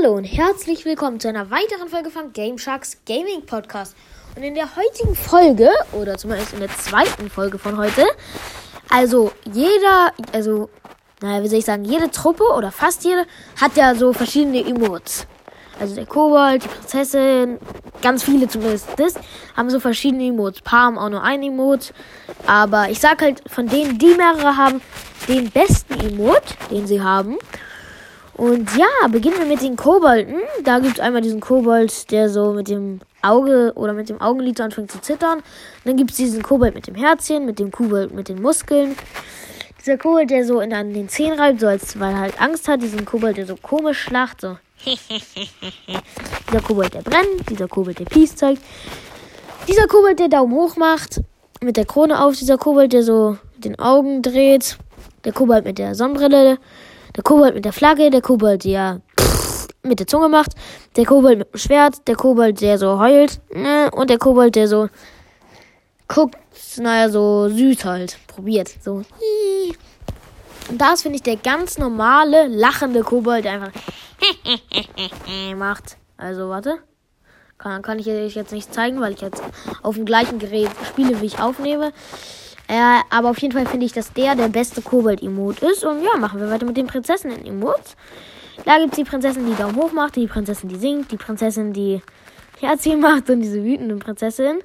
[0.00, 3.96] Hallo und herzlich willkommen zu einer weiteren Folge von Game Sharks Gaming Podcast.
[4.36, 8.04] Und in der heutigen Folge, oder zumindest in der zweiten Folge von heute,
[8.90, 10.70] also jeder, also,
[11.20, 13.26] naja, wie soll ich sagen, jede Truppe oder fast jede
[13.60, 15.26] hat ja so verschiedene Emotes.
[15.80, 17.58] Also der Kobold, die Prinzessin,
[18.00, 19.14] ganz viele zumindest, das,
[19.56, 20.60] haben so verschiedene Emotes.
[20.60, 21.92] Paar haben auch nur ein Emote.
[22.46, 24.80] Aber ich sag halt, von denen, die mehrere haben,
[25.26, 27.36] den besten Emote, den sie haben.
[28.38, 30.36] Und ja, beginnen wir mit den Kobolden.
[30.62, 34.60] Da gibt es einmal diesen Kobold, der so mit dem Auge oder mit dem Augenlid
[34.60, 35.42] anfängt zu zittern.
[35.84, 38.94] Dann gibt es diesen Kobold mit dem Herzchen, mit dem Kobold mit den Muskeln.
[39.80, 42.68] Dieser Kobold, der so in, an den Zehen reibt, so als weil er halt Angst
[42.68, 42.80] hat.
[42.80, 44.56] Diesen Kobold, der so komisch lacht, so.
[44.86, 47.50] dieser Kobold, der brennt.
[47.50, 48.62] Dieser Kobold, der Peace zeigt.
[49.66, 51.22] Dieser Kobold, der Daumen hoch macht.
[51.60, 52.36] Mit der Krone auf.
[52.36, 54.78] Dieser Kobold, der so den Augen dreht.
[55.24, 56.58] Der Kobold mit der Sonnenbrille.
[57.18, 59.00] Der Kobold mit der Flagge, der Kobold, der
[59.82, 60.52] mit der Zunge macht,
[60.94, 64.68] der Kobold mit dem Schwert, der Kobold, der so heult, ne, und der Kobold, der
[64.68, 64.88] so
[66.06, 66.36] guckt,
[66.76, 69.02] naja, so süß halt, probiert, so.
[70.68, 73.72] Und das finde ich der ganz normale, lachende Kobold, der einfach
[75.56, 75.96] macht.
[76.16, 76.78] Also, warte.
[77.58, 79.42] Kann, kann ich euch jetzt nicht zeigen, weil ich jetzt
[79.82, 81.92] auf dem gleichen Gerät spiele, wie ich aufnehme.
[82.68, 85.84] Äh, aber auf jeden Fall finde ich, dass der der beste Kobold-Emote ist.
[85.84, 87.96] Und ja, machen wir weiter mit den Prinzessinnen-Emotes.
[88.64, 91.72] Da gibt es die Prinzessin, die Daumen hoch macht, die Prinzessin, die singt, die Prinzessin,
[91.72, 92.02] die
[92.60, 94.58] Herzchen macht und diese wütende Prinzessin.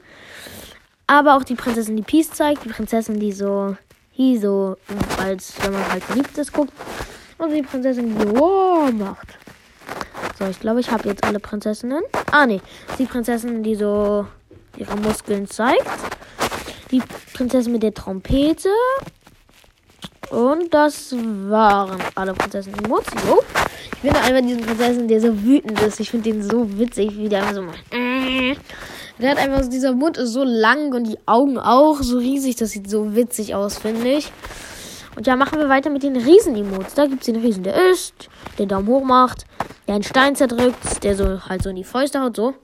[1.07, 3.77] Aber auch die Prinzessin, die Peace zeigt, die Prinzessin, die so,
[4.11, 4.77] hier so,
[5.19, 6.73] als wenn man halt verliebt ist, guckt.
[7.37, 9.27] Und die Prinzessin, die wow macht.
[10.37, 12.03] So, ich glaube, ich habe jetzt alle Prinzessinnen.
[12.31, 12.61] Ah, nee.
[12.97, 14.25] Die Prinzessin, die so
[14.77, 15.87] ihre Muskeln zeigt
[16.93, 17.01] die
[17.33, 18.69] Prinzessin mit der Trompete.
[20.29, 21.13] Und das
[21.47, 22.79] waren alle Prinzessinnen.
[22.87, 23.43] Mozio.
[23.93, 25.99] Ich finde einfach diesen Prinzessin, der so wütend ist.
[25.99, 27.83] Ich finde den so witzig, wie der einfach so macht.
[29.19, 32.55] Der hat einfach, dieser Mund ist so lang und die Augen auch so riesig.
[32.55, 34.31] Das sieht so witzig aus, finde ich.
[35.15, 36.95] Und ja, machen wir weiter mit den Riesen-Emotes.
[36.95, 39.45] Da gibt es den Riesen, der isst, der Daumen hoch macht,
[39.87, 42.55] der einen Stein zerdrückt, der so halt so in die Fäuste haut, so.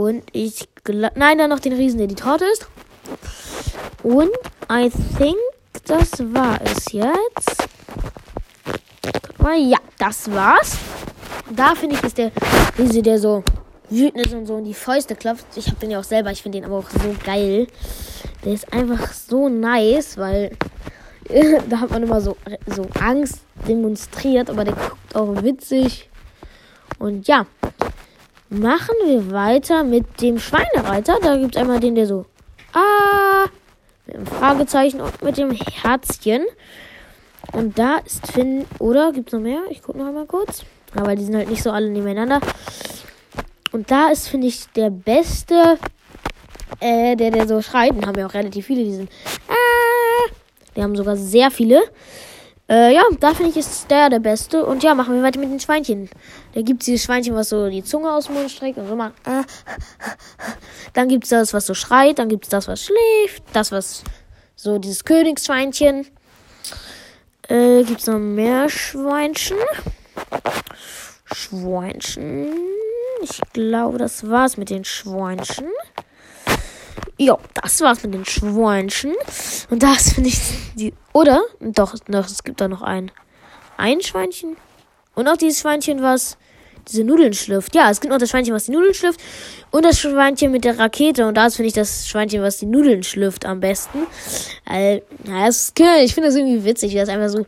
[0.00, 1.12] Und ich glaube.
[1.14, 2.66] Nein, dann noch den Riesen, der die Torte ist.
[4.02, 4.30] Und
[4.72, 5.36] I think,
[5.84, 7.68] das war es jetzt.
[9.58, 10.78] Ja, das war's.
[11.54, 12.32] Da finde ich, ist der
[12.78, 13.44] Riese, der so
[13.90, 15.44] wütend ist und so in die Fäuste klopft.
[15.56, 17.66] Ich habe den ja auch selber, ich finde den aber auch so geil.
[18.42, 20.56] Der ist einfach so nice, weil
[21.68, 26.08] da hat man immer so, so Angst demonstriert, aber der guckt auch witzig.
[26.98, 27.44] Und ja,
[28.50, 31.18] machen wir weiter mit dem Schweinereiter.
[31.22, 32.26] Da gibt es einmal den, der so
[32.72, 33.46] Ah
[34.10, 36.44] mit dem Fragezeichen und mit dem Herzchen.
[37.52, 39.12] Und da ist Finn, oder?
[39.12, 39.62] Gibt es noch mehr?
[39.70, 40.64] Ich gucke noch einmal kurz.
[40.94, 42.40] Aber die sind halt nicht so alle nebeneinander.
[43.72, 45.78] Und da ist, finde ich, der beste,
[46.80, 47.94] äh, der, der so schreit.
[47.94, 49.10] Den haben wir auch relativ viele, die sind,
[49.48, 50.30] ah,
[50.76, 51.80] die haben sogar sehr viele.
[52.70, 54.64] Äh, ja, da finde ich, ist der der Beste.
[54.64, 56.08] Und ja, machen wir weiter mit den Schweinchen.
[56.54, 58.94] Da gibt es dieses Schweinchen, was so die Zunge aus dem Mund streckt und so
[58.94, 59.14] macht.
[60.92, 62.20] Dann gibt es das, was so schreit.
[62.20, 63.42] Dann gibt es das, was schläft.
[63.52, 64.04] Das, was
[64.54, 66.06] so dieses Königsschweinchen.
[67.48, 69.56] Äh, gibt es noch mehr Schweinchen?
[71.32, 72.54] Schweinchen.
[73.22, 75.66] Ich glaube, das war's mit den Schweinchen.
[77.20, 79.12] Ja, das war's mit den Schweinchen.
[79.68, 80.40] Und das finde ich
[80.74, 80.94] die.
[81.12, 81.42] Oder?
[81.60, 83.10] Doch, doch, es gibt da noch ein.
[83.76, 84.56] Ein Schweinchen.
[85.14, 86.38] Und auch dieses Schweinchen, was
[86.88, 87.74] diese Nudeln schlüpft.
[87.74, 89.20] Ja, es gibt noch das Schweinchen, was die Nudeln schlüpft.
[89.70, 91.26] Und das Schweinchen mit der Rakete.
[91.26, 94.06] Und das finde ich das Schweinchen, was die Nudeln schlüpft, am besten.
[94.66, 97.44] Äh, ja, das ist, ich finde das irgendwie witzig, wie das einfach so.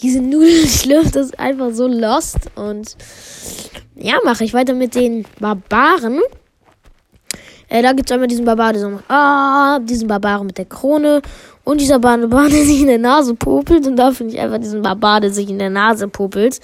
[0.00, 2.38] Diese Nudeln schlüpft, das ist einfach so lost.
[2.54, 2.96] Und
[3.96, 6.20] ja, mache ich weiter mit den Barbaren.
[7.74, 11.20] Äh, da gibt es einmal diesen Barbar, so ah, diesen Barbar mit der Krone
[11.64, 13.84] und dieser Barbar, der sich in der Nase popelt.
[13.88, 16.60] Und da finde ich einfach diesen Barbar, der sich in der Nase popelt.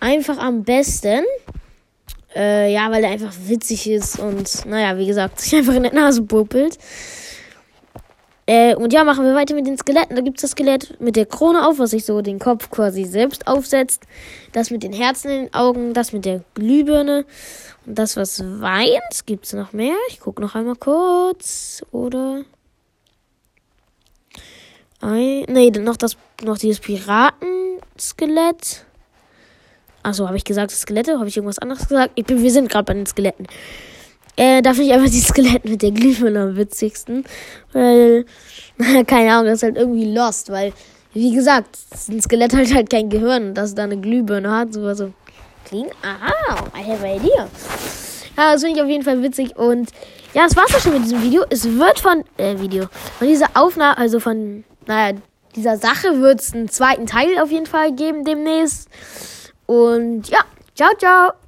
[0.00, 1.22] Einfach am besten.
[2.34, 5.94] Äh, ja, weil der einfach witzig ist und, naja, wie gesagt, sich einfach in der
[5.94, 6.76] Nase popelt.
[8.50, 10.16] Äh, und ja, machen wir weiter mit den Skeletten.
[10.16, 13.04] Da gibt es das Skelett mit der Krone auf, was sich so den Kopf quasi
[13.04, 14.02] selbst aufsetzt.
[14.50, 17.26] Das mit den Herzen in den Augen, das mit der Glühbirne.
[17.86, 19.24] Und das, was weint.
[19.24, 19.94] Gibt es noch mehr?
[20.08, 21.84] Ich gucke noch einmal kurz.
[21.92, 22.42] Oder.
[25.00, 28.84] Ein, nee, noch das, noch dieses Piratenskelett.
[30.02, 31.20] Achso, habe ich gesagt, Skelette?
[31.20, 32.10] Habe ich irgendwas anderes gesagt?
[32.16, 33.46] Ich bin, wir sind gerade bei den Skeletten.
[34.36, 37.24] Äh, da finde ich einfach die Skelette mit der Glühbirne am witzigsten.
[37.72, 38.24] Weil,
[39.06, 40.72] keine Ahnung, das ist halt irgendwie lost, weil
[41.12, 41.78] wie gesagt,
[42.08, 45.12] ein Skelett hat halt kein Gehirn, dass es da eine Glühbirne hat, so also
[45.64, 45.90] klingt.
[46.02, 47.48] Aha, I have an idea.
[48.36, 49.90] Ja, das finde ich auf jeden Fall witzig und
[50.34, 51.44] ja, das war's auch schon mit diesem Video.
[51.50, 52.86] Es wird von äh, Video
[53.18, 55.18] von dieser Aufnahme, also von naja,
[55.56, 58.88] dieser Sache wird es einen zweiten Teil auf jeden Fall geben demnächst.
[59.66, 60.40] Und ja,
[60.74, 61.39] ciao, ciao.